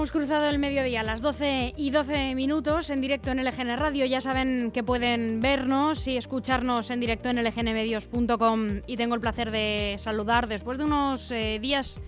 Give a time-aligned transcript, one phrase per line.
[0.00, 4.06] hemos cruzado el mediodía a las 12 y 12 minutos en directo en LGN Radio.
[4.06, 9.50] Ya saben que pueden vernos y escucharnos en directo en lgnmedios.com y tengo el placer
[9.50, 12.00] de saludar después de unos eh, días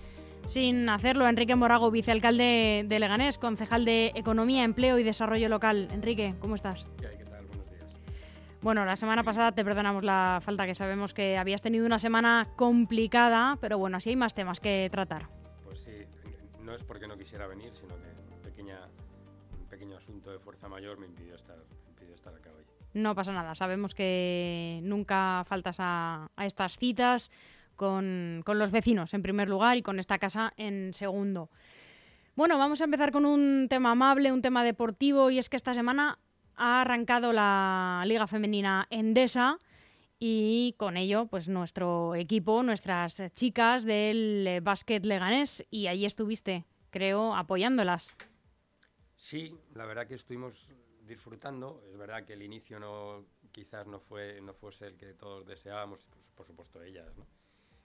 [0.45, 5.87] sin hacerlo a Enrique Morago, vicealcalde de Leganés, concejal de Economía, Empleo y Desarrollo Local.
[5.91, 6.87] Enrique, ¿cómo estás?
[6.99, 7.17] ¿Qué hay?
[7.17, 7.45] ¿Qué tal?
[7.45, 7.93] Buenos días.
[8.63, 12.47] Bueno, la semana pasada te perdonamos la falta, que sabemos que habías tenido una semana
[12.55, 15.42] complicada, pero bueno, así hay más temas que tratar.
[16.73, 18.79] No es porque no quisiera venir, sino que pequeña,
[19.59, 22.63] un pequeño asunto de fuerza mayor me impidió estar, me impidió estar acá hoy.
[22.95, 27.29] No pasa nada, sabemos que nunca faltas a, a estas citas
[27.75, 31.51] con, con, los vecinos en primer lugar y con esta casa en segundo.
[32.35, 35.75] Bueno, vamos a empezar con un tema amable, un tema deportivo y es que esta
[35.75, 36.17] semana
[36.55, 39.59] ha arrancado la Liga Femenina Endesa
[40.25, 47.35] y con ello pues nuestro equipo, nuestras chicas del básquet leganés y allí estuviste, creo,
[47.35, 48.15] apoyándolas.
[49.17, 50.69] Sí, la verdad que estuvimos
[51.05, 51.83] disfrutando.
[51.91, 56.05] Es verdad que el inicio no quizás no fue no fuese el que todos deseábamos,
[56.09, 57.27] pues, por supuesto ellas, ¿no?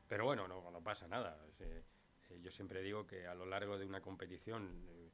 [0.06, 1.36] Pero bueno, no, no pasa nada.
[1.58, 1.83] Eh,
[2.30, 5.11] eh, yo siempre digo que a lo largo de una competición eh,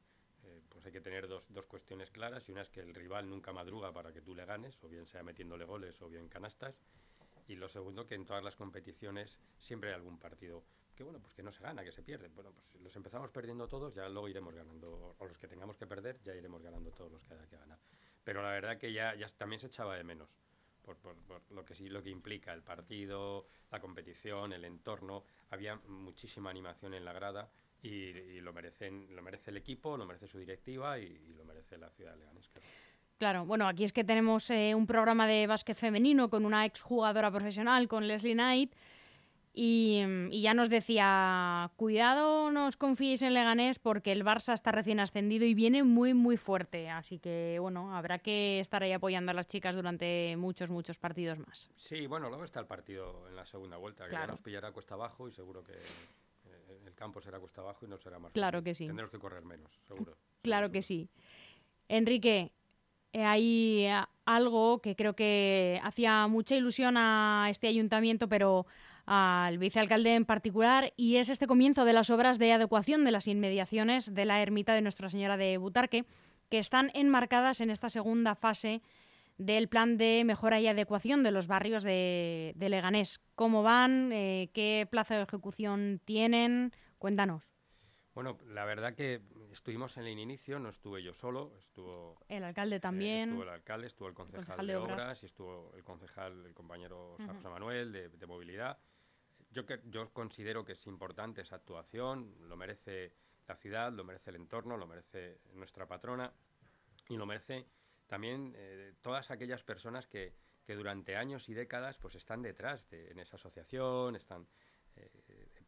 [0.46, 3.28] eh, pues hay que tener dos, dos, cuestiones claras y una es que el rival
[3.28, 6.78] nunca madruga para que tú le ganes, o bien sea metiéndole goles o bien canastas.
[7.46, 10.64] Y lo segundo, que en todas las competiciones siempre hay algún partido
[10.94, 12.28] que bueno, pues que no se gana, que se pierde.
[12.28, 15.86] Bueno, pues los empezamos perdiendo todos, ya luego iremos ganando, o los que tengamos que
[15.86, 17.78] perder, ya iremos ganando todos los que haya que ganar.
[18.22, 20.38] Pero la verdad que ya, ya también se echaba de menos
[20.84, 20.96] por,
[21.50, 25.24] lo que sí lo que implica el partido, la competición, el entorno.
[25.50, 27.50] Había muchísima animación en la grada
[27.82, 31.90] y, lo merecen, lo merece el equipo, lo merece su directiva y, lo merece la
[31.90, 32.48] ciudad de Leganés.
[32.48, 32.66] Claro.
[33.18, 37.30] Claro, bueno, aquí es que tenemos eh, un programa de básquet femenino con una exjugadora
[37.30, 38.74] profesional, con Leslie Knight,
[39.56, 40.02] y,
[40.32, 44.98] y, ya nos decía, cuidado, no os confiéis en Leganés porque el Barça está recién
[44.98, 46.90] ascendido y viene muy, muy fuerte.
[46.90, 51.38] Así que, bueno, habrá que estar ahí apoyando a las chicas durante muchos, muchos partidos
[51.38, 51.70] más.
[51.76, 54.24] Sí, bueno, luego está el partido en la segunda vuelta, que claro.
[54.26, 57.88] ya nos pillará cuesta abajo y seguro que eh, el campo será cuesta abajo y
[57.88, 58.64] no será más Claro fácil.
[58.64, 58.86] que sí.
[58.88, 60.16] Tendremos que correr menos, seguro.
[60.42, 61.08] Claro seguro, que sí.
[61.88, 62.50] Enrique,
[63.22, 63.86] hay
[64.24, 68.66] algo que creo que hacía mucha ilusión a este ayuntamiento, pero
[69.06, 73.28] al vicealcalde en particular, y es este comienzo de las obras de adecuación de las
[73.28, 76.04] inmediaciones de la ermita de Nuestra Señora de Butarque,
[76.48, 78.80] que están enmarcadas en esta segunda fase
[79.36, 83.20] del plan de mejora y adecuación de los barrios de, de Leganés.
[83.34, 84.10] ¿Cómo van?
[84.12, 86.72] Eh, ¿Qué plazo de ejecución tienen?
[86.98, 87.42] Cuéntanos.
[88.14, 89.20] Bueno, la verdad que
[89.54, 93.48] estuvimos en el inicio, no estuve yo solo, estuvo el alcalde también, eh, estuvo el
[93.48, 95.02] alcalde, estuvo el concejal, concejal de, de obras.
[95.04, 95.22] obras.
[95.22, 97.34] y estuvo el concejal, el compañero Uh -huh.
[97.34, 98.78] José Manuel de, de movilidad.
[99.50, 103.12] Yo, que, yo considero que es importante esa actuación, lo merece
[103.46, 106.32] la ciudad, lo merece el entorno, lo merece nuestra patrona
[107.08, 107.66] y lo merece
[108.06, 110.34] también eh, todas aquellas personas que,
[110.66, 114.46] que, durante años y décadas pues están detrás de en esa asociación, están
[114.96, 115.10] eh,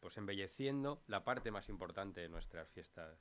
[0.00, 3.18] pues embelleciendo la parte más importante de nuestras fiestas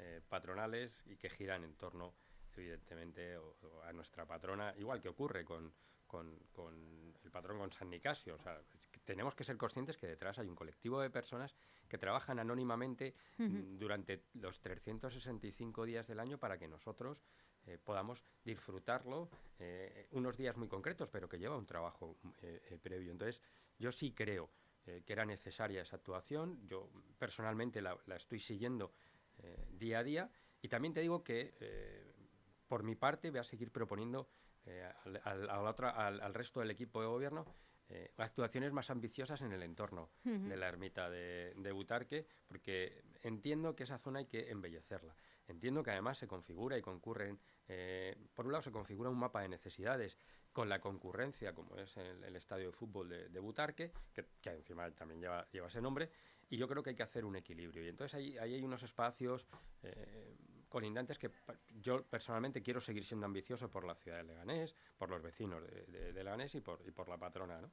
[0.00, 2.14] eh, patronales y que giran en torno
[2.56, 5.72] evidentemente o, o a nuestra patrona, igual que ocurre con,
[6.10, 6.74] con, con,
[7.22, 8.34] el patrón con San Nicasio.
[8.34, 8.60] O sea,
[9.04, 11.54] tenemos que ser conscientes que detrás hay un colectivo de personas
[11.88, 13.78] que trabajan anónimamente uh -huh.
[13.78, 17.22] durante los 365 días del año para que nosotros
[17.66, 19.30] eh, podamos disfrutarlo
[19.60, 23.12] eh, unos días muy concretos, pero que lleva un trabajo eh, previo.
[23.12, 23.40] Entonces,
[23.78, 24.50] yo sí creo
[24.82, 26.66] que era necesaria esa actuación.
[26.66, 28.92] Yo personalmente la, la estoy siguiendo
[29.42, 30.30] eh, día a día.
[30.62, 32.12] Y también te digo que, eh,
[32.68, 34.28] por mi parte, voy a seguir proponiendo
[34.66, 37.46] eh, al, al, al, otra, al, al, resto del equipo de gobierno
[38.18, 40.48] actuaciones más ambiciosas en el entorno uh -huh.
[40.48, 45.16] de la ermita de, de, Butarque, porque entiendo que esa zona hay que embellecerla.
[45.48, 49.42] Entiendo que además se configura y concurren, eh, por un lado se configura un mapa
[49.42, 50.16] de necesidades
[50.52, 54.50] con la concurrencia, como es el, el estadio de fútbol de, de Butarque, que, que,
[54.50, 56.10] encima también lleva, lleva, ese nombre,
[56.50, 57.84] y yo creo que hay que hacer un equilibrio.
[57.84, 59.46] Y entonces ahí, ahí hay unos espacios
[59.82, 60.36] eh,
[60.68, 61.30] colindantes que
[61.80, 65.86] yo personalmente quiero seguir siendo ambicioso por la ciudad de Leganés, por los vecinos de,
[65.86, 67.70] de, de Leganés y por, y por la patrona, ¿no?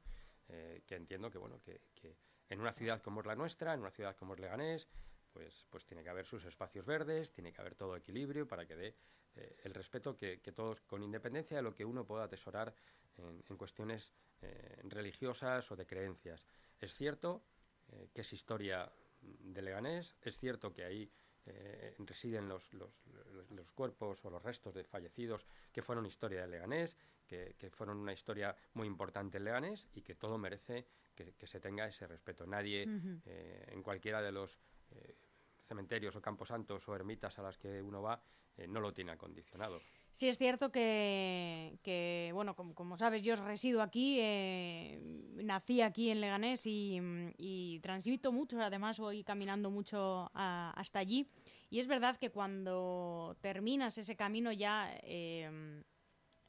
[0.50, 2.16] Eh, que entiendo que, bueno, que, que,
[2.50, 4.88] en una ciudad como es la nuestra, en una ciudad como es Leganés,
[5.34, 8.76] pues, pues tiene que haber sus espacios verdes, tiene que haber todo equilibrio para que
[8.76, 8.96] dé
[9.36, 12.74] eh, el respeto que, que, todos, con independencia de lo que uno pueda atesorar
[13.18, 16.46] en, en cuestiones eh, religiosas o de creencias.
[16.80, 17.44] Es cierto
[17.90, 18.92] eh, que es historia
[19.22, 21.12] de Leganés, es cierto que ahí
[21.46, 22.92] eh, residen los, los,
[23.52, 27.98] los, cuerpos o los restos de fallecidos que fueron historia de Leganés, que, que fueron
[27.98, 30.86] una historia muy importante en Leganés y que todo merece
[31.16, 32.46] que, que se tenga ese respeto.
[32.46, 33.22] Nadie uh -huh.
[33.26, 34.60] eh, en cualquiera de los
[35.68, 38.22] cementerios o camposantos o ermitas a las que uno va,
[38.58, 39.80] eh, no lo tiene acondicionado.
[40.12, 45.00] Sí, es cierto que, bueno, como, sabes, yo resido aquí, eh,
[45.44, 51.30] nací aquí en Leganés y, transmito mucho, además voy caminando mucho hasta allí.
[51.70, 55.84] Y es verdad que cuando terminas ese camino ya, eh,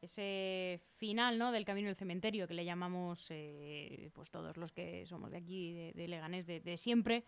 [0.01, 1.53] ese final ¿no?
[1.53, 5.93] del camino del cementerio, que le llamamos eh, pues todos los que somos de aquí,
[5.93, 7.25] de, Leganés, de, siempre,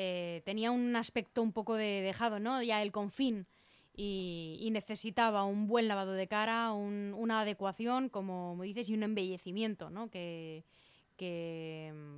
[0.00, 2.62] eh, tenía un aspecto un poco de dejado, ¿no?
[2.62, 3.48] Ya el confín.
[3.96, 10.08] Y, necesitaba un buen lavado de cara, una adecuación, como dices, y un embellecimiento, ¿no?
[10.08, 10.62] Que,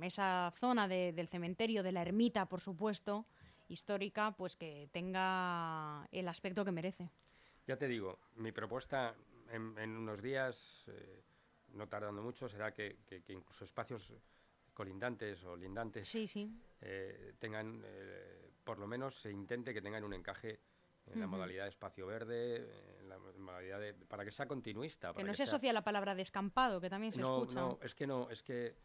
[0.03, 3.25] esa zona del cementerio, de la ermita, por supuesto,
[3.67, 7.09] histórica, pues que tenga el aspecto que merece.
[7.65, 9.15] Ya te digo, mi propuesta
[9.49, 11.23] en, unos días, eh,
[11.73, 12.95] no tardando mucho, será que,
[13.29, 14.13] incluso espacios
[14.73, 16.13] colindantes o lindantes
[16.81, 20.59] eh, tengan, eh, por lo menos se intente que tengan un encaje
[21.07, 22.67] en la modalidad de espacio verde,
[22.99, 25.13] en la modalidad de, para que sea continuista.
[25.13, 27.55] Que no se asocia a la palabra descampado, que también se escucha.
[27.55, 28.77] No, es que no, es que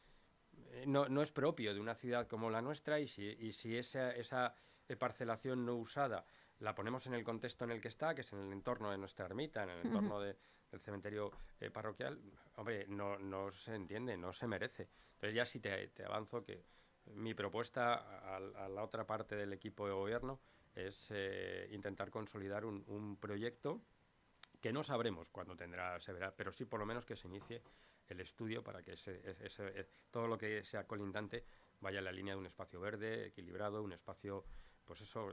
[0.86, 4.10] no, no, es propio de una ciudad como la nuestra y si, y si esa,
[4.12, 4.54] esa
[4.98, 6.24] parcelación no usada
[6.60, 8.98] la ponemos en el contexto en el que está, que es en el entorno de
[8.98, 10.36] nuestra ermita, en el entorno de,
[10.70, 11.30] del cementerio
[11.60, 12.20] eh, parroquial,
[12.56, 14.88] hombre, no, no se entiende, no se merece.
[15.14, 16.64] Entonces ya sí te, avanzo que
[17.14, 20.40] mi propuesta a, la otra parte del equipo de gobierno
[20.74, 23.80] es eh, intentar consolidar un, proyecto
[24.60, 27.62] que no sabremos cuándo tendrá verá, pero sí por lo menos que se inicie
[28.08, 31.44] el estudio para que ese, eh, todo lo que sea colindante
[31.80, 34.44] vaya en la línea de un espacio verde, equilibrado, un espacio,
[34.86, 35.28] pues eso,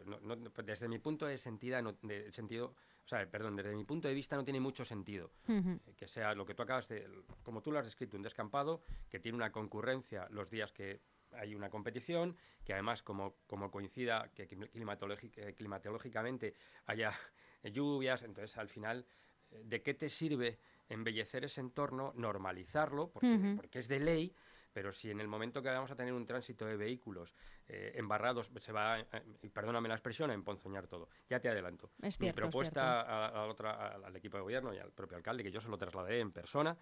[0.66, 4.36] desde mi punto de, sentida, de sentido, o sea, perdón, desde mi punto de vista
[4.36, 7.08] no tiene mucho sentido eh, que sea lo que tú acabas de,
[7.44, 11.02] como tú lo has descrito, un descampado que tiene una concurrencia los días que
[11.32, 16.56] hay una competición, que además como, como coincida que eh, climatológicamente
[16.86, 17.14] haya
[17.64, 19.06] lluvias, entonces al final,
[19.52, 20.60] eh, ¿de qué te sirve
[20.90, 24.36] embellecer ese entorno, normalizarlo, porque, porque es de ley,
[24.74, 27.34] pero si en el momento que vamos a tener un tránsito de vehículos
[27.68, 29.06] eh, embarrados, se va, eh,
[29.54, 31.08] perdóname la expresión, a emponzoñar todo.
[31.30, 31.92] Ya te adelanto.
[32.20, 36.20] Mi propuesta al equipo de gobierno y al propio alcalde, que yo se lo trasladé
[36.20, 36.76] en persona,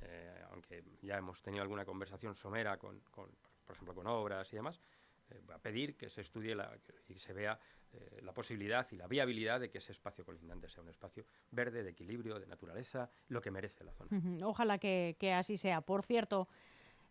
[0.00, 3.30] eh, aunque ya hemos tenido alguna conversación somera con, con
[3.64, 4.80] por ejemplo, con obras y demás,
[5.52, 6.72] a pedir que se estudie la,
[7.08, 7.58] y se vea
[8.22, 11.90] la posibilidad y la viabilidad de que ese espacio colindante sea un espacio verde, de
[11.90, 14.46] equilibrio, de naturaleza, lo que merece la zona.
[14.46, 15.80] Ojalá que, que así sea.
[15.80, 16.46] Por cierto,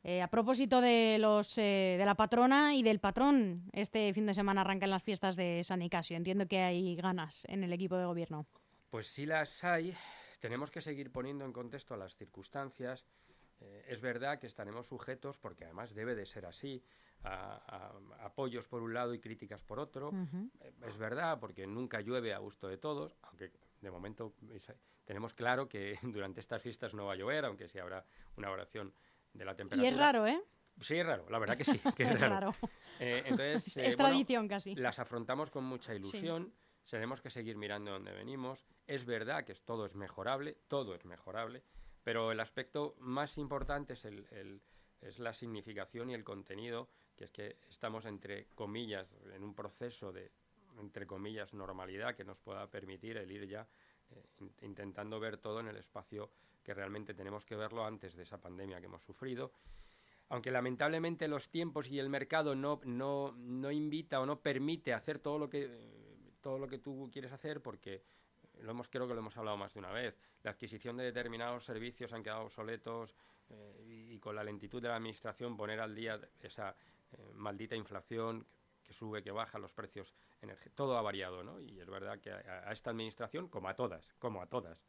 [0.08, 4.36] eh, a propósito de, los, eh, de la patrona y del patrón, este fin de
[4.36, 6.16] semana arrancan las fiestas de San Nicasio.
[6.16, 8.46] Entiendo que hay ganas en el equipo de gobierno.
[8.92, 9.98] Pues sí las hay.
[10.40, 13.04] Tenemos que seguir poniendo en contexto las circunstancias.
[13.62, 16.84] Eh, es verdad que estaremos sujetos, porque además debe de ser así,
[17.24, 20.12] a, apoyos por un lado y críticas por otro.
[20.86, 24.36] es verdad, porque nunca llueve a gusto de todos, aunque de momento
[25.06, 28.06] tenemos claro que durante estas fiestas no va a llover, aunque sí habrá
[28.36, 28.94] una oración
[29.36, 29.90] de la temperatura.
[29.90, 30.42] Y es raro, ¿eh?
[30.82, 32.54] Sí, es raro, la verdad que sí, que es raro.
[33.00, 34.76] Eh, entonces, es eh, tradición casi.
[34.76, 36.54] Las afrontamos con mucha ilusión,
[36.90, 38.66] tenemos que seguir mirando dónde venimos.
[38.88, 41.64] Es verdad que todo es mejorable, todo es mejorable,
[42.04, 44.62] pero el aspecto más importante es, el,
[45.02, 50.12] es la significación y el contenido, que es que estamos entre comillas en un proceso
[50.12, 50.32] de,
[50.80, 53.68] entre comillas, normalidad que nos pueda permitir el ir ya
[54.62, 56.30] intentando ver todo en el espacio
[56.64, 59.52] que realmente tenemos que verlo antes de esa pandemia que hemos sufrido.
[60.30, 65.20] Aunque lamentablemente los tiempos y el mercado no, no, no invita o no permite hacer
[65.20, 65.70] todo lo que,
[66.42, 68.02] todo lo que tú quieres hacer porque
[68.62, 70.18] lo hemos, creo que lo hemos hablado más de una vez.
[70.44, 73.16] La adquisición de determinados servicios han quedado obsoletos
[73.50, 76.76] eh, y, con la lentitud de la administración poner al día esa
[77.12, 78.48] eh, maldita inflación
[78.86, 80.14] que sube, que baja los precios,
[80.76, 81.60] todo ha variado, ¿no?
[81.60, 84.86] Y es verdad que a, esta administración, como a todas, como a todas,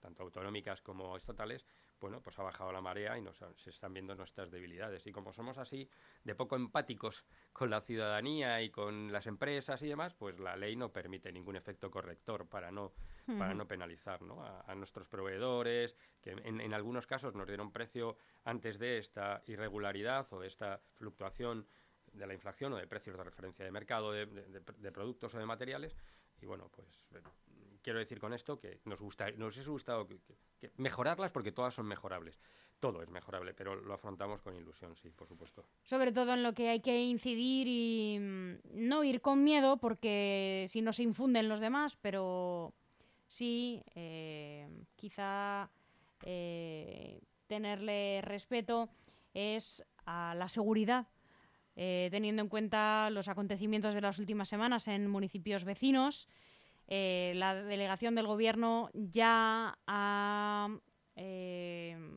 [0.00, 1.66] tanto autonómicas como estatales,
[2.00, 5.06] bueno, pues ha bajado la marea y nos, se están viendo nuestras debilidades.
[5.06, 5.88] Y como somos así,
[6.24, 10.74] de poco empáticos con la ciudadanía y con las empresas y demás, pues la ley
[10.74, 12.92] no permite ningún efecto corrector para no,
[13.38, 14.18] para no penalizar
[14.66, 20.40] A, nuestros proveedores, que en, algunos casos nos dieron precio antes de esta irregularidad o
[20.40, 21.68] de esta fluctuación
[22.12, 24.26] de la inflación o de precios de referencia de mercado de,
[24.92, 25.96] productos o de materiales.
[26.40, 27.06] Y bueno, pues
[27.82, 30.08] quiero decir con esto que nos, gusta, nos hubiese gustado
[30.76, 32.40] mejorarlas porque todas son mejorables.
[32.80, 35.64] Todo es mejorable, pero lo afrontamos con ilusión, sí, por supuesto.
[35.84, 40.66] Sobre todo en lo que hay que incidir y mm, no ir con miedo porque
[40.68, 42.74] si no se infunden los demás, pero
[43.28, 45.70] sí, eh, quizá
[46.24, 48.88] eh, tenerle respeto
[49.32, 51.06] es a la seguridad
[51.74, 56.28] teniendo en cuenta los acontecimientos de las últimas semanas en municipios vecinos.
[56.88, 60.68] la delegación del Gobierno ya ha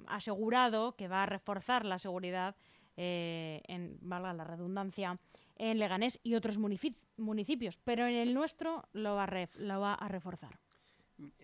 [0.07, 2.55] asegurado que va a reforzar la seguridad,
[2.97, 5.19] en, valga la redundancia,
[5.57, 10.07] en Leganés y otros municipios, pero en el nuestro lo va a, lo va a
[10.07, 10.59] reforzar.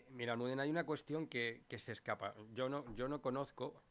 [0.10, 2.36] Mira, Almudena, hay una cuestión que, se escapa.
[2.53, 3.82] Yo no, yo no conozco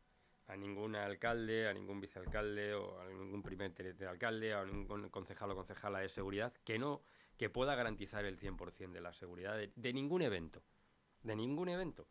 [0.51, 5.53] a ningún alcalde, a ningún vicealcalde o a ningún primer de alcalde, a ningún concejal
[5.53, 7.03] o concejala de seguridad que no
[7.37, 10.63] que pueda garantizar el 100% de la seguridad de, ningún evento.
[11.23, 12.07] De ningún evento.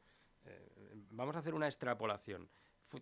[0.45, 2.49] Eh, vamos a hacer una extrapolación.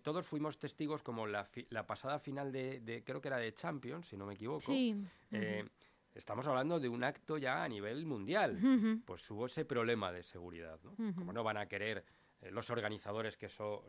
[0.02, 4.18] todos fuimos testigos como la, la pasada final de, creo que era de Champions, si
[4.18, 4.60] no me equivoco.
[4.60, 5.02] Sí.
[5.30, 5.66] Eh,
[6.14, 8.58] estamos hablando de un acto ya a nivel mundial.
[9.06, 10.96] Pues hubo ese problema de seguridad, ¿no?
[11.14, 12.04] Como no van a querer
[12.42, 13.86] eh, los organizadores que eso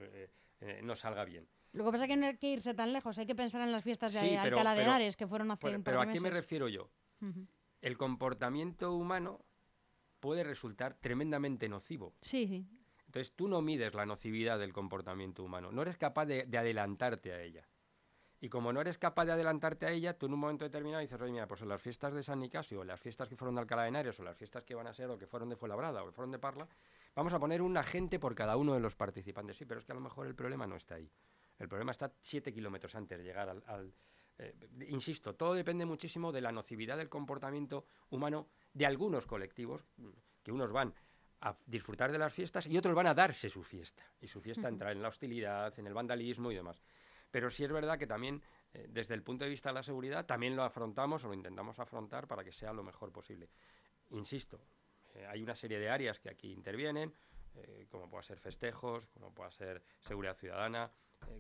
[0.62, 1.48] eh, no salga bien.
[1.72, 3.72] Lo que pasa es que no hay que irse tan lejos, hay que pensar en
[3.72, 6.30] las fiestas de Alcalá de Henares que fueron hace un par Pero ¿a qué me
[6.30, 6.90] refiero yo?
[7.82, 9.46] El comportamiento humano
[10.20, 12.16] puede resultar tremendamente nocivo.
[12.22, 12.66] Sí, sí.
[13.06, 17.42] Entonces tú no mides la nocividad del comportamiento humano, no eres capaz de adelantarte a
[17.42, 17.68] ella.
[18.42, 21.20] Y como no eres capaz de adelantarte a ella, tú en un momento determinado dices,
[21.20, 23.62] oye, mira, pues en las fiestas de San Nicasio, o las fiestas que fueron de
[23.62, 26.04] Alcalá de Henares, o las fiestas que van a ser, o que fueron de Fuenlabrada,
[26.04, 26.68] o que fueron de Parla,
[27.20, 29.58] vamos a poner un agente por cada uno de los participantes.
[29.58, 31.12] Sí, pero es que a lo mejor el problema no está ahí.
[31.58, 33.94] El problema está siete kilómetros antes de llegar al...
[34.38, 34.56] Eh,
[34.88, 39.84] insisto, todo depende muchísimo de la nocividad del comportamiento humano de algunos colectivos,
[40.42, 40.96] que unos van
[41.42, 44.06] a disfrutar de las fiestas y otros van a darse su fiesta.
[44.22, 46.82] Y su fiesta entra en la hostilidad, en el vandalismo y demás.
[47.30, 48.42] Pero sí es verdad que también,
[48.74, 51.80] eh, desde el punto de vista de la seguridad, también lo afrontamos o lo intentamos
[51.80, 53.50] afrontar para que sea lo mejor posible.
[54.12, 54.62] Insisto,
[55.20, 57.14] eh, hay una serie de áreas que aquí intervienen,
[57.56, 60.92] eh, como pueda ser festejos, como pueda ser seguridad ciudadana,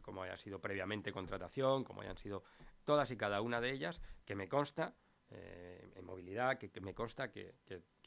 [0.01, 2.43] como haya sido previamente contratación, como hayan sido
[2.83, 4.93] todas y cada una de ellas, que me consta
[5.31, 7.53] en movilidad, que, me consta que,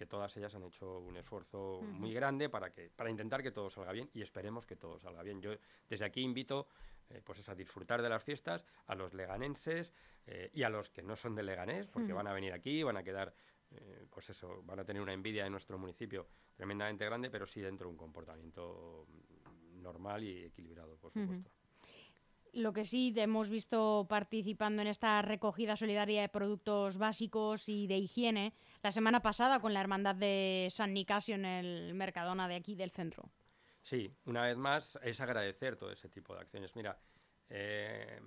[0.09, 3.93] todas ellas han hecho un esfuerzo muy grande para, que, para intentar que todo salga
[3.93, 5.41] bien y esperemos que todo salga bien.
[5.41, 5.53] Yo
[5.89, 6.67] desde aquí invito
[7.13, 9.93] eh, pues a disfrutar de las fiestas, a los leganenses
[10.27, 12.97] eh, y a los que no son de Leganés, porque van a venir aquí, van
[12.97, 13.35] a quedar,
[13.75, 17.61] eh, pues eso, van a tener una envidia de nuestro municipio tremendamente grande, pero sí
[17.61, 19.07] dentro de un comportamiento
[19.75, 21.51] normal y equilibrado, por supuesto.
[22.55, 27.97] Lo que sí hemos visto participando en esta recogida solidaria de productos básicos y de
[27.97, 28.53] higiene
[28.83, 32.91] la semana pasada con la Hermandad de San Nicasio en el Mercadona de aquí del
[32.91, 33.31] centro.
[33.83, 36.77] Sí, una vez más es agradecer todo ese tipo de acciones.
[36.77, 36.99] Mira,
[37.49, 38.21] eh,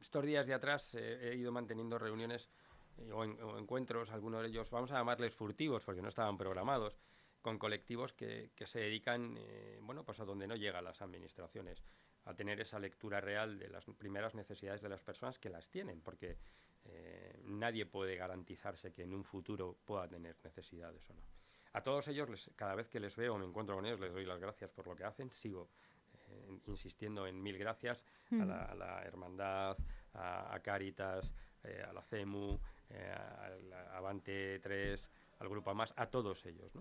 [0.00, 2.50] estos días de atrás eh, he ido manteniendo reuniones
[2.98, 6.96] eh, o, encuentros, algunos de ellos, vamos a llamarles furtivos porque no estaban programados,
[7.42, 9.38] con colectivos que, se dedican,
[9.82, 11.82] bueno, pues a donde no llegan las administraciones,
[12.24, 16.00] a tener esa lectura real de las primeras necesidades de las personas que las tienen,
[16.00, 16.38] porque
[17.44, 21.34] nadie puede garantizarse que en un futuro pueda tener necesidades o no.
[21.74, 24.24] A todos ellos, cada vez que les veo o me encuentro con ellos, les doy
[24.24, 25.30] las gracias por lo que hacen.
[25.32, 25.68] Sigo
[26.28, 29.76] eh, insistiendo en mil gracias a, la, Hermandad,
[30.12, 31.32] a, Caritas,
[31.64, 32.60] eh, a la CEMU,
[32.90, 33.14] eh,
[33.92, 35.10] Avante 3,
[35.40, 36.72] al Grupo Más, a todos ellos.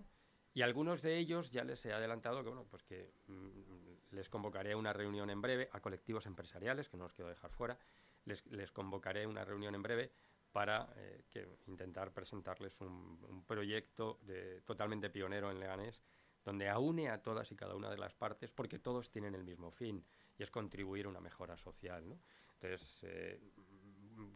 [0.53, 4.75] Y algunos de ellos ya les he adelantado que, bueno, pues que mm, les convocaré
[4.75, 7.77] una reunión en breve a colectivos empresariales, que no los quiero dejar fuera,
[8.25, 10.11] les, les convocaré una reunión en breve
[10.53, 14.19] para eh, que intentar presentarles un, proyecto
[14.65, 16.01] totalmente pionero en Leganés,
[16.45, 19.71] donde aúne a todas y cada una de las partes, porque todos tienen el mismo
[19.71, 20.05] fin,
[20.37, 22.19] y es contribuir a una mejora social.
[22.53, 23.39] Entonces, eh,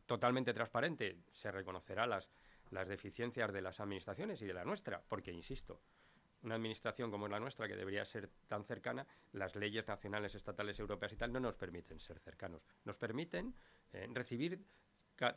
[0.05, 2.31] totalmente transparente, se reconocerá las,
[2.71, 5.81] las deficiencias de las administraciones y de la nuestra, porque, insisto,
[6.43, 11.13] una administración como la nuestra, que debería ser tan cercana, las leyes nacionales, estatales, europeas
[11.13, 12.61] y tal, no nos permiten ser cercanos.
[12.85, 13.55] Nos permiten
[13.93, 14.63] eh, recibir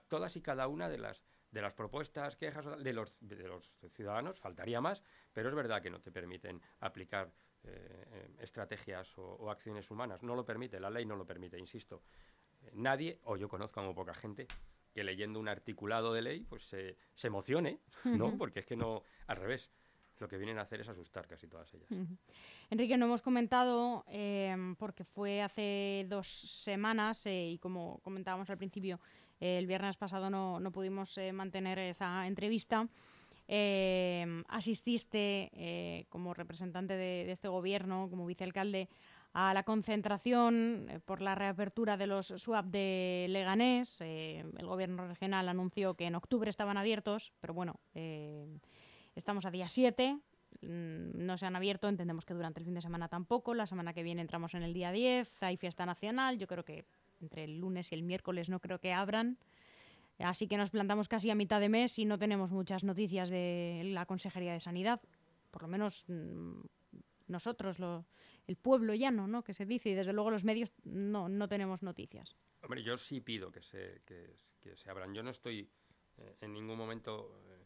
[0.08, 4.38] todas y cada una de las, de las propuestas, quejas de los, de los ciudadanos,
[4.38, 7.32] faltaría más, pero es verdad que no te permiten aplicar
[7.62, 10.22] eh, estrategias o, acciones humanas.
[10.22, 12.02] No lo permite, la ley no lo permite, insisto.
[12.72, 14.46] Nadie, o yo conozco como poca gente,
[14.92, 18.36] que leyendo un articulado de ley pues se, se emocione, ¿no?
[18.36, 19.70] Porque es que no, al revés,
[20.18, 21.88] lo que vienen a hacer es asustar casi todas ellas.
[22.68, 28.58] Enrique, no hemos comentado, eh, porque fue hace dos semanas, eh, y como comentábamos al
[28.58, 29.00] principio,
[29.40, 32.86] el viernes pasado no, pudimos eh, mantener esa entrevista.
[33.48, 38.88] Eh, asististe eh, como representante de, este gobierno, como vicealcalde,
[39.32, 44.00] a la concentración por la reapertura de los SWAP de Leganés.
[44.00, 47.78] el gobierno regional anunció que en octubre estaban abiertos, pero bueno,
[49.14, 50.18] estamos a día 7,
[50.62, 50.68] mm,
[51.14, 54.02] no se han abierto, entendemos que durante el fin de semana tampoco, la semana que
[54.02, 56.84] viene entramos en el día 10, hay fiesta nacional, yo creo que
[57.20, 59.38] entre el lunes y el miércoles no creo que abran.
[60.18, 63.82] Así que nos plantamos casi a mitad de mes y no tenemos muchas noticias de
[63.86, 65.00] la Consejería de Sanidad.
[65.50, 66.04] Por lo menos
[67.30, 67.78] nosotros,
[68.46, 69.42] el pueblo llano, ¿no?
[69.42, 72.36] Que se dice, y desde luego los medios no, no tenemos noticias.
[72.62, 75.14] Hombre, yo sí pido que se, que, se abran.
[75.14, 75.70] Yo no estoy
[76.18, 77.60] eh, en ningún momento eh,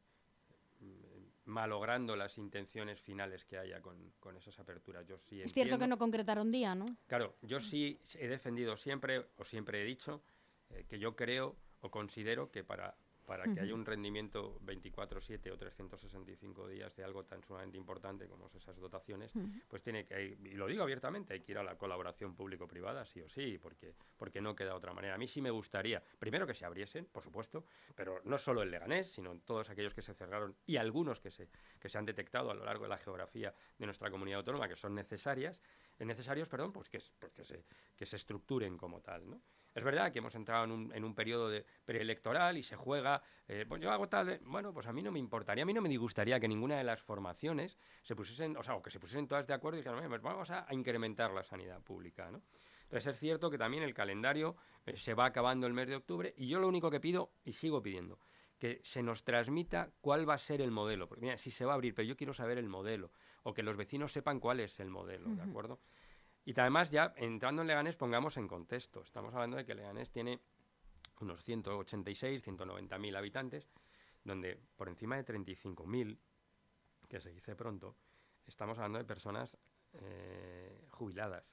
[1.46, 5.06] malogrando las intenciones finales que haya con, esas aperturas.
[5.06, 6.86] Yo sí es cierto que no concretaron día, ¿no?
[7.06, 10.22] Claro, yo sí he defendido siempre, o siempre he dicho,
[10.70, 15.58] eh, que yo creo o considero que para para que haya un rendimiento 24/7 o
[15.58, 19.32] 365 días de algo tan sumamente importante como esas dotaciones,
[19.68, 23.20] pues tiene que, y lo digo abiertamente, hay que ir a la colaboración público-privada, sí
[23.20, 25.14] o sí, porque, porque no queda otra manera.
[25.14, 27.64] A mí sí me gustaría, primero que se abriesen, por supuesto,
[27.94, 31.48] pero no solo el Leganés, sino todos aquellos que se cerraron y algunos que se,
[31.80, 34.76] que se han detectado a lo largo de la geografía de nuestra comunidad autónoma, que
[34.76, 35.60] son necesarias,
[35.98, 37.64] necesarios, perdón, pues que, pues se,
[37.96, 39.40] que se estructuren como tal, ¿no?
[39.74, 41.50] Es verdad que hemos entrado en un, en un periodo
[41.84, 45.18] preelectoral y se juega, eh, pues yo hago tal, bueno, pues a mí no me
[45.18, 48.76] importaría, a mí no me disgustaría que ninguna de las formaciones se pusiesen, o sea,
[48.76, 51.82] o que se pusiesen todas de acuerdo y dijeran, pues vamos a, incrementar la sanidad
[51.82, 52.42] pública, ¿no?
[52.84, 56.32] Entonces es cierto que también el calendario eh, se va acabando el mes de octubre
[56.36, 58.20] y yo lo único que pido, y sigo pidiendo,
[58.58, 61.08] que se nos transmita cuál va a ser el modelo.
[61.08, 63.10] Porque mira, si se va a abrir, pero yo quiero saber el modelo,
[63.44, 65.80] o que los vecinos sepan cuál es el modelo, ¿de acuerdo?
[66.44, 69.02] Y además ya entrando en Leganés pongamos en contexto.
[69.02, 70.40] Estamos hablando de que Leganés tiene
[71.20, 73.68] unos 186, 190 mil habitantes,
[74.24, 76.18] donde por encima de 35 mil,
[77.08, 77.96] que se dice pronto,
[78.46, 79.56] estamos hablando de personas
[79.92, 81.44] eh, jubiladas.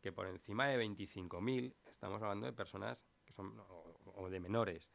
[0.00, 3.54] Que por encima de 25 mil estamos hablando de personas que son
[4.04, 4.90] o de menores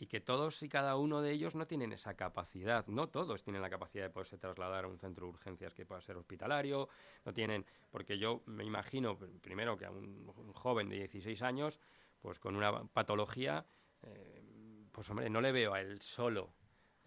[0.00, 3.60] y que todos y cada uno de ellos no tienen esa capacidad, no todos tienen
[3.60, 6.88] la capacidad de poderse trasladar a un centro de urgencias que pueda ser hospitalario,
[7.26, 11.78] no tienen, porque yo me imagino primero que a un, joven de 16 años,
[12.22, 13.66] pues con una patología,
[14.00, 14.42] eh,
[14.90, 16.54] pues hombre, no le veo a él solo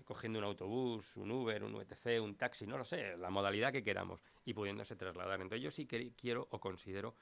[0.03, 3.84] cogiendo un autobús, un Uber, un UTC, un taxi, no lo sé, la modalidad que
[3.84, 5.41] queramos y pudiéndose trasladar.
[5.41, 7.15] Entonces yo sí que quiero o considero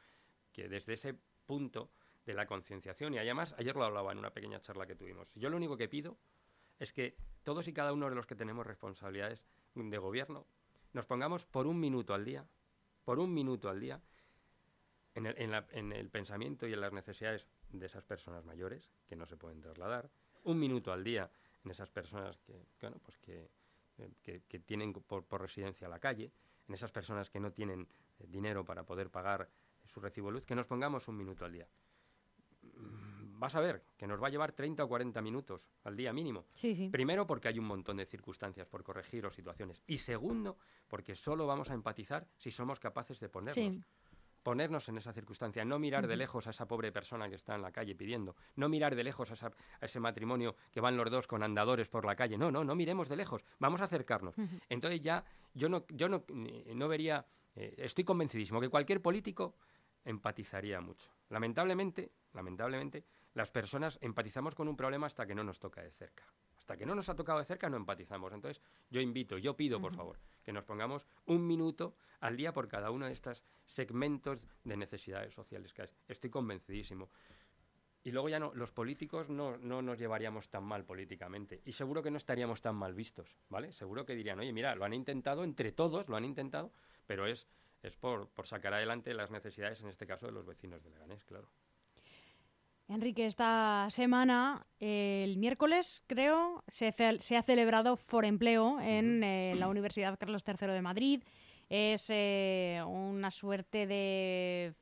[0.51, 1.91] que desde ese punto
[2.25, 3.13] de la concienciación.
[3.13, 5.33] Y además, ayer lo hablaba en una pequeña charla que tuvimos.
[5.35, 6.17] Yo lo único que pido
[6.79, 10.45] es que todos y cada uno de los que tenemos responsabilidades de gobierno
[10.93, 12.45] nos pongamos por un minuto al día,
[13.03, 14.01] por un minuto al día,
[15.13, 19.25] en el, en el pensamiento y en las necesidades de esas personas mayores que no
[19.25, 20.09] se pueden trasladar,
[20.43, 21.29] un minuto al día
[21.63, 23.49] en esas personas que, bueno, pues que,
[24.21, 26.31] que, que tienen por, por, residencia la calle,
[26.67, 27.87] en esas personas que no tienen
[28.19, 29.49] eh, dinero para poder pagar
[29.85, 31.67] su recibo de luz, que nos pongamos un minuto al día
[33.41, 36.45] vas a ver que nos va a llevar 30 o 40 minutos al día mínimo.
[36.91, 39.81] Primero porque hay un montón de circunstancias por corregir o situaciones.
[39.87, 43.83] Y segundo porque solo vamos a empatizar si somos capaces de ponernos.
[44.43, 47.61] Ponernos en esa circunstancia, no mirar de lejos a esa pobre persona que está en
[47.61, 51.43] la calle pidiendo, no mirar de lejos a, ese matrimonio que van los dos con
[51.43, 54.35] andadores por la calle, no, no, no miremos de lejos, vamos a acercarnos.
[54.67, 57.23] Entonces ya yo no, yo no, no vería,
[57.55, 59.53] eh, estoy convencidísimo que cualquier político
[60.05, 61.09] empatizaría mucho.
[61.29, 66.25] Lamentablemente, lamentablemente, las personas empatizamos con un problema hasta que no nos toca de cerca.
[66.57, 68.33] Hasta que no nos ha tocado de cerca no empatizamos.
[68.33, 72.67] Entonces, yo invito, yo pido, por favor, que nos pongamos un minuto al día por
[72.67, 75.89] cada uno de estos segmentos de necesidades sociales que hay.
[76.07, 77.09] Estoy convencidísimo.
[78.03, 81.61] Y luego ya no, los políticos no, no, nos llevaríamos tan mal políticamente.
[81.65, 83.71] Y seguro que no estaríamos tan mal vistos, ¿vale?
[83.71, 86.71] Seguro que dirían, oye, mira, lo han intentado, entre todos lo han intentado,
[87.05, 87.47] pero es,
[87.83, 91.23] es por, por sacar adelante las necesidades, en este caso, de los vecinos de Leganés,
[91.25, 91.49] claro.
[92.87, 100.19] Enrique, esta semana, el miércoles, creo, se, ha celebrado For Empleo en eh, la Universidad
[100.19, 101.23] Carlos III de Madrid.
[101.69, 104.73] Es eh, una suerte de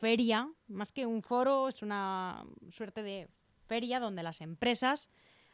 [0.00, 3.28] feria, más que un foro, es una suerte de
[3.68, 5.08] feria donde las empresas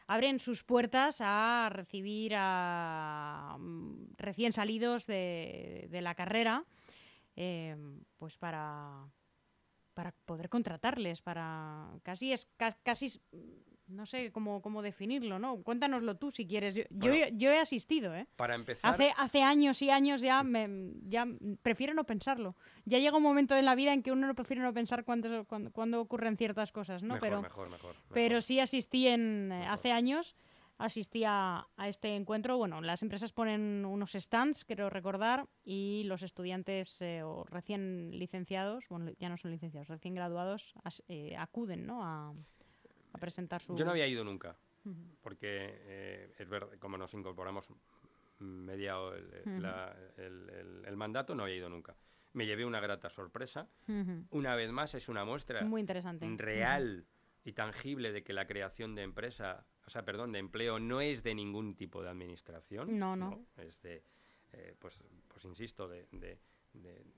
[0.09, 6.65] abren sus puertas a recibir a mm, recién salidos de, la carrera,
[7.35, 7.77] eh,
[8.17, 9.07] pues para
[9.93, 12.47] para poder contratarles, para casi es
[12.83, 13.21] casi
[13.89, 15.61] no sé cómo, cómo definirlo, ¿no?
[15.63, 16.75] Cuéntanoslo tú si quieres.
[16.75, 18.27] Yo, yo, he asistido, ¿eh?
[18.35, 18.93] Para empezar.
[18.93, 21.27] Hace, hace años y años ya, me, ya
[21.61, 22.55] prefiero no pensarlo.
[22.85, 25.45] Ya llega un momento en la vida en que uno no prefiere no pensar cuando,
[25.45, 27.15] cuando, ocurren ciertas cosas, ¿no?
[27.15, 30.35] Mejor, pero, mejor, mejor, Pero sí asistí en, eh, hace años
[30.79, 32.57] asistía a este encuentro.
[32.57, 38.85] Bueno, las empresas ponen unos stands, quiero recordar, y los estudiantes eh, o recién licenciados,
[38.89, 40.73] bueno, ya no son licenciados, recién graduados,
[41.09, 42.03] eh, acuden ¿no?
[42.03, 42.33] a,
[43.17, 43.75] presentar su...
[43.75, 44.55] Yo no había ido nunca,
[45.21, 47.71] porque eh, es verdad, como nos incorporamos
[48.39, 51.95] mediado el, el, mandato, no había ido nunca.
[52.33, 53.67] Me llevé una grata sorpresa.
[54.29, 56.27] Una vez más, es una muestra Muy interesante.
[56.37, 57.05] real
[57.43, 61.23] y tangible de que la creación de empresa, o sea, perdón, de empleo no es
[61.23, 62.99] de ningún tipo de administración.
[62.99, 63.45] No, no.
[63.57, 64.03] Es de,
[64.53, 66.07] eh, pues, pues insisto, de,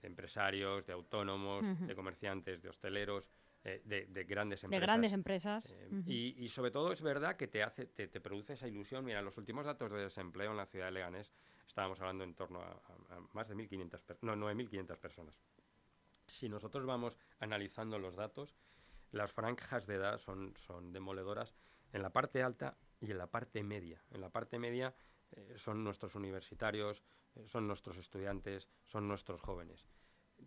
[0.01, 3.29] empresarios, de autónomos, de comerciantes, de hosteleros,
[3.63, 4.81] eh, de, grandes empresas.
[4.81, 5.71] De grandes empresas.
[5.71, 9.05] Eh, y, sobre todo es verdad que te, hace, te, produce esa ilusión.
[9.05, 11.31] Mira, los últimos datos de desempleo en la ciudad de Leganés
[11.67, 12.81] estábamos hablando en torno a,
[13.33, 15.39] más de 1.500, no, 9.500 personas.
[16.25, 18.55] Si nosotros vamos analizando los datos,
[19.11, 21.53] las franjas de edad son, son demoledoras
[21.93, 24.03] en la parte alta y en la parte media.
[24.09, 24.95] En la parte media
[25.31, 27.03] eh, son nuestros universitarios,
[27.45, 29.85] son nuestros estudiantes, son nuestros jóvenes.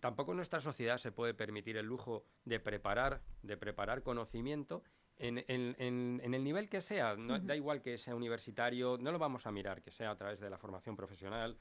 [0.01, 4.83] Tampoco nuestra sociedad se puede permitir el lujo de preparar, de preparar conocimiento
[5.17, 7.17] en, el nivel que sea.
[7.17, 10.41] No, Da igual que sea universitario, no lo vamos a mirar, que sea a través
[10.41, 11.57] de la formación profesional,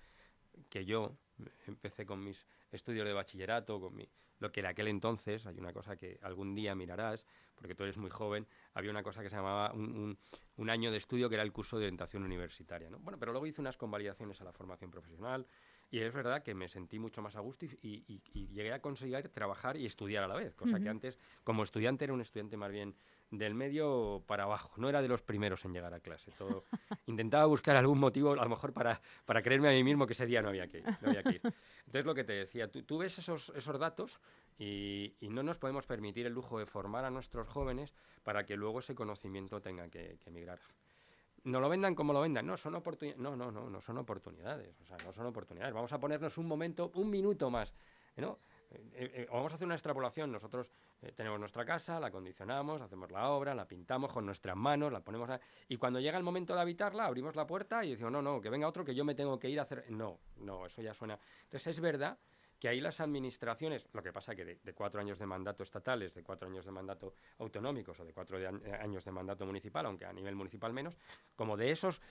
[0.70, 1.18] que yo
[1.68, 4.08] empecé con mis estudios de bachillerato, con mi,
[4.40, 7.98] lo que en aquel entonces, hay una cosa que algún día mirarás, porque tú eres
[7.98, 10.18] muy joven, había una cosa que se llamaba un,
[10.70, 12.90] año de estudio que era el curso de orientación universitaria.
[12.90, 13.00] ¿no?
[13.00, 15.46] Bueno, pero luego hice unas convalidaciones a la formación profesional
[15.94, 18.04] y es verdad que me sentí mucho más a gusto y,
[18.34, 22.14] llegué a conseguir trabajar y estudiar a la vez, cosa que antes como estudiante era
[22.14, 22.96] un estudiante más bien
[23.30, 26.32] del medio para abajo, no era de los primeros en llegar a clase.
[26.32, 26.64] Todo,
[27.06, 30.26] intentaba buscar algún motivo, a lo mejor para, para creerme a mí mismo que ese
[30.26, 31.42] día no había que, no había que ir.
[31.86, 34.20] Entonces, lo que te decía, tú, ves esos, esos datos
[34.58, 38.58] y, y, no nos podemos permitir el lujo de formar a nuestros jóvenes para que
[38.58, 40.60] luego ese conocimiento tenga que, que emigrar.
[41.46, 43.22] No lo vendan como lo vendan, no, son oportunidades.
[43.22, 44.80] No, no, no, no son oportunidades.
[44.82, 45.74] O sea, no son oportunidades.
[45.74, 47.74] Vamos a ponernos un momento, un minuto más.
[48.18, 48.38] ¿no?
[48.72, 50.32] Eh, eh, vamos a hacer una extrapolación.
[50.32, 54.92] Nosotros eh, tenemos nuestra casa, la acondicionamos, hacemos la obra, la pintamos con nuestras manos,
[54.92, 55.30] la ponemos
[55.68, 58.50] y cuando llega el momento de habitarla, abrimos la puerta y decimos, no, no, que
[58.50, 59.86] venga otro que yo me tengo que ir a hacer.
[59.90, 61.20] No, no, eso ya suena.
[61.44, 62.18] Entonces es verdad
[62.64, 66.24] que ahí las administraciones, lo que pasa que de, cuatro años de mandato estatales, de
[66.24, 68.38] cuatro años de mandato autonómicos o de cuatro
[68.80, 70.98] años de mandato municipal, aunque a nivel municipal menos,
[71.36, 72.02] como de esos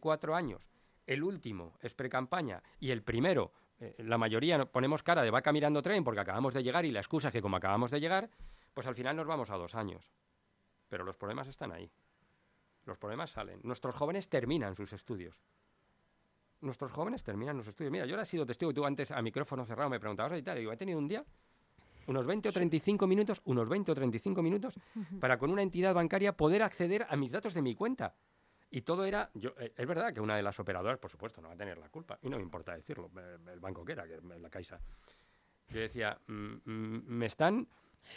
[0.00, 0.68] cuatro años,
[1.06, 5.80] el último es pre-campaña y el primero eh, la mayoría ponemos cara de vaca mirando
[5.80, 8.28] tren porque acabamos de llegar y la excusa es que como acabamos de llegar,
[8.74, 10.12] pues al final nos vamos a dos años.
[10.90, 11.90] Pero los problemas están ahí.
[12.84, 13.58] Los problemas salen.
[13.62, 15.40] Nuestros jóvenes terminan sus estudios.
[16.64, 17.92] Nuestros jóvenes terminan sus estudios.
[17.92, 20.56] Mira, yo ahora he sido testigo tú antes a micrófono cerrado me preguntabas y tal.
[20.56, 21.24] Y digo, he tenido un día
[22.06, 24.74] unos 20 o 35 minutos, unos 20 o 35 minutos
[25.20, 28.14] para con una entidad bancaria poder acceder a mis datos de mi cuenta.
[28.70, 31.48] Y todo era, yo, eh, es verdad que una de las operadoras, por supuesto, no
[31.48, 33.08] va a tener la culpa, y no me importa decirlo,
[33.52, 34.80] el banco que era, que es la Caixa.
[35.68, 37.68] Yo decía, mm, mm, me están...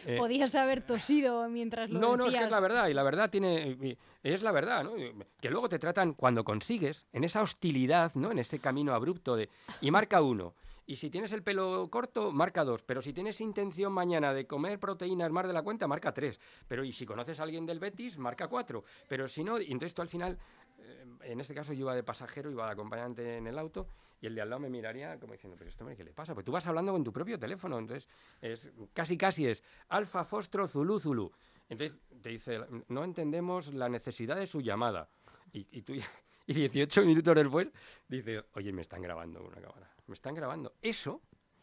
[0.06, 3.04] Eh, Podías haber tosido mientras lo No, no, es que es la verdad, y la
[3.04, 4.93] verdad tiene, es la verdad, ¿no?
[5.39, 8.32] Que luego te tratan, cuando consigues, en esa hostilidad, ¿no?
[8.32, 9.50] En ese camino abrupto de,
[9.82, 10.54] y marca uno,
[10.89, 12.82] y si tienes el pelo corto, marca dos.
[12.82, 16.39] Pero si tienes intención mañana de comer proteínas más de la cuenta, marca tres.
[16.65, 18.86] Pero y si conoces a alguien del Betis, marca cuatro.
[19.10, 20.38] Pero si no, entonces tú al final,
[20.80, 23.88] eh, en este caso yo iba de pasajero, iba de acompañante en el auto,
[24.21, 26.34] y el de al lado me miraría como diciendo, pero esto, ¿qué le pasa?
[26.34, 27.77] Pues tú vas hablando con tu propio teléfono.
[27.77, 28.08] Entonces,
[28.41, 31.32] es casi casi es alfa, fostro, zulu, zulu.
[31.69, 35.10] Entonces te dice, no entendemos la necesidad de su llamada.
[35.53, 35.93] Y, y tú
[36.47, 37.71] y 18 minutos después
[38.08, 40.75] dices, oye, me están grabando una cámara me están grabando.
[40.82, 41.21] Eso,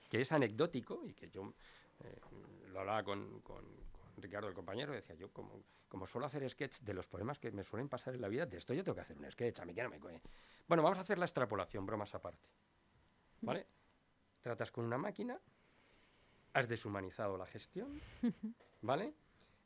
[0.09, 1.55] que es anecdótico y que yo
[2.01, 2.21] eh,
[2.71, 3.43] lo hablaba con,
[4.17, 7.65] Ricardo, el compañero, decía yo, como, como suelo hacer sketch de los problemas que me
[7.65, 9.75] suelen pasar en la vida, de esto yo tengo que hacer un sketch, a mí
[9.75, 9.99] que no me...
[10.67, 12.49] Bueno, vamos a hacer la extrapolación, bromas aparte.
[13.41, 13.67] ¿Vale?
[14.41, 15.39] Tratas con una máquina,
[16.53, 18.01] has deshumanizado la gestión,
[18.83, 19.15] ¿vale?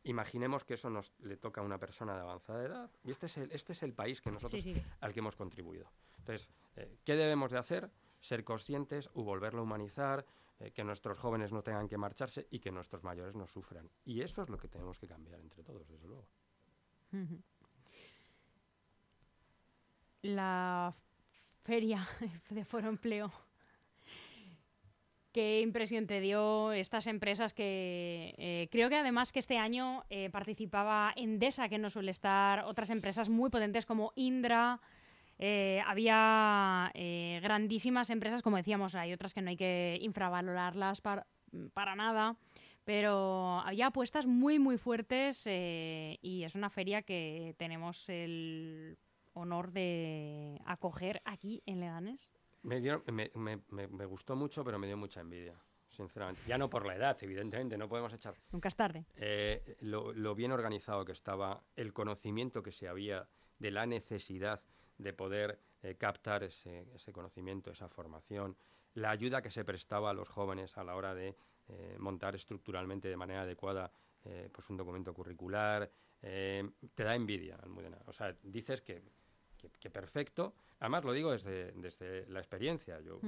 [0.04, 3.36] Imaginemos que eso nos le toca a una persona de avanzada edad y este es
[3.36, 4.64] el, este es el país que nosotros
[5.00, 5.90] al que hemos contribuido.
[6.18, 7.90] Entonces, eh, ¿qué debemos de hacer?
[8.20, 10.26] ser conscientes volverlo a humanizar,
[10.60, 13.88] eh, que nuestros jóvenes no tengan que marcharse y que nuestros mayores no sufran.
[14.04, 16.26] Y eso es lo que tenemos que cambiar entre todos, desde luego.
[20.22, 20.94] La
[21.62, 22.06] feria
[22.50, 23.32] de Foro Empleo.
[25.32, 30.30] ¿Qué impresión te dio estas empresas que eh, creo que además que este año eh,
[30.30, 34.80] participaba Endesa, que no suele estar, otras empresas muy potentes como Indra,
[35.38, 41.26] eh, había eh, grandísimas empresas, como decíamos, hay otras que no hay que infravalorarlas para,
[41.96, 42.36] nada,
[42.84, 48.98] pero había apuestas muy, muy fuertes eh, y es una feria que tenemos el
[49.34, 52.32] honor de acoger aquí en Leganes.
[52.64, 52.80] Me,
[53.70, 55.54] me, gustó mucho, pero me dio mucha envidia
[55.88, 56.42] sinceramente.
[56.46, 58.34] Ya no por la edad, evidentemente, no podemos echar.
[58.50, 59.06] Nunca es tarde.
[59.80, 64.62] lo, lo, bien organizado que estaba, el conocimiento que se había de la necesidad
[64.98, 68.56] de poder eh, captar ese, conocimiento, esa formación,
[68.94, 71.36] la ayuda que se prestaba a los jóvenes a la hora de
[71.68, 73.92] eh, montar estructuralmente de manera adecuada
[74.24, 77.98] eh, pues un documento curricular, te da envidia, Almudena.
[78.06, 79.00] O sea, dices que,
[79.78, 80.52] que, perfecto.
[80.80, 83.00] Además, lo digo desde, desde la experiencia.
[83.00, 83.20] Yo,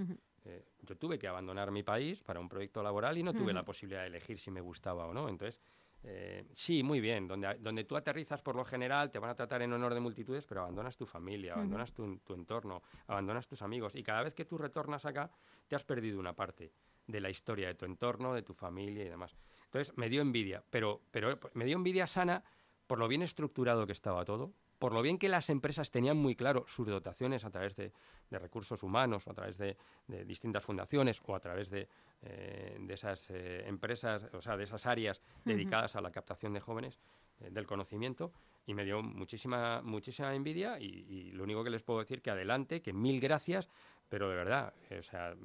[0.83, 4.00] yo tuve que abandonar mi país para un proyecto laboral y no tuve la posibilidad
[4.00, 5.28] de elegir si me gustaba o no.
[5.28, 5.61] Entonces,
[6.03, 7.29] eh, sí, muy bien.
[7.29, 10.47] Donde, donde tú aterrizas por lo general, te van a tratar en honor de multitudes,
[10.47, 13.95] pero abandonas tu familia, abandonas tu, tu, entorno, abandonas tus amigos.
[13.95, 15.31] Y cada vez que tú retornas acá,
[15.69, 16.73] te has perdido una parte
[17.07, 19.37] de la historia de tu entorno, de tu familia y demás.
[19.65, 22.43] Entonces, me dio envidia, pero, pero me dio envidia sana
[22.87, 26.35] por lo bien estructurado que estaba todo, por lo bien que las empresas tenían muy
[26.35, 27.93] claro sus dotaciones a través de,
[28.31, 29.77] recursos humanos, o a través de,
[30.25, 31.87] distintas fundaciones o a través de,
[32.23, 36.99] eh, esas eh, empresas, o sea, de esas áreas dedicadas a la captación de jóvenes
[37.40, 38.33] eh, del conocimiento,
[38.66, 42.31] y me dio muchísima, muchísima envidia y, y, lo único que les puedo decir que
[42.31, 43.69] adelante, que mil gracias,
[44.09, 45.37] pero de verdad, o sea,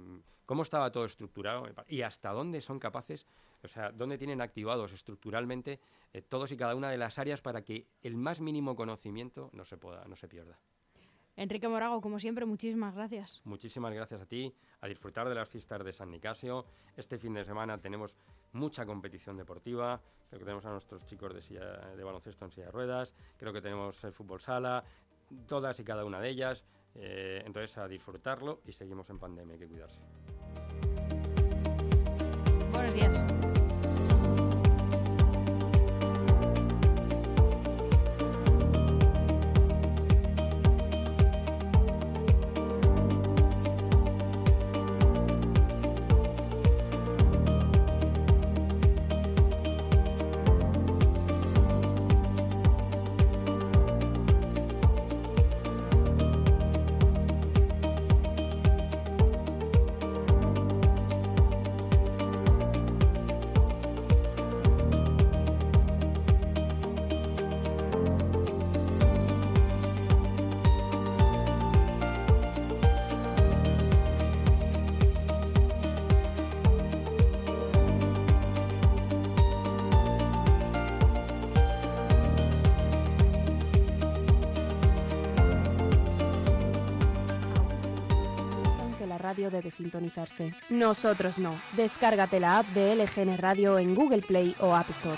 [0.46, 3.28] cómo estaba todo estructurado y hasta dónde son capaces
[3.66, 5.80] o sea, dónde tienen activados estructuralmente
[6.14, 9.66] eh, todos y cada una de las áreas para que el más mínimo conocimiento no
[9.66, 10.58] se pueda, no se pierda.
[11.38, 13.42] Enrique Morago, como siempre, muchísimas gracias.
[13.44, 16.66] Muchísimas gracias a ti, a disfrutar de las fiestas de San Nicasio.
[16.96, 18.16] Este fin de semana tenemos
[18.54, 20.00] mucha competición deportiva.
[20.30, 21.60] Creo que tenemos a nuestros chicos de,
[21.98, 23.14] de baloncesto en silla de ruedas.
[23.38, 24.86] Creo que tenemos el fútbol sala,
[25.46, 26.64] todas y cada una de ellas.
[26.96, 30.00] Eh, entonces, a disfrutarlo y seguimos en pandemia, hay que cuidarse.
[32.72, 33.35] Buenos días.
[89.36, 90.54] Debe sintonizarse.
[90.70, 91.52] Nosotros no.
[91.74, 95.18] Descárgate la app de LGN Radio en Google Play o App Store.